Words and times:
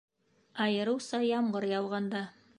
Айырыуса 0.65 1.21
ямғыр 1.27 1.71
яуғанда. 1.75 2.25